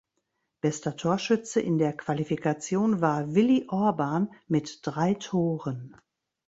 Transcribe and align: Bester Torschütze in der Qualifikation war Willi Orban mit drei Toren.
Bester 0.61 0.95
Torschütze 0.95 1.61
in 1.61 1.77
der 1.77 1.95
Qualifikation 1.95 3.01
war 3.01 3.35
Willi 3.35 3.67
Orban 3.69 4.33
mit 4.47 4.79
drei 4.83 5.13
Toren. 5.13 5.95